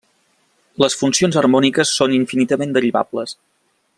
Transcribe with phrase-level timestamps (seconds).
[0.83, 3.39] Les funcions harmòniques són infinitament derivables.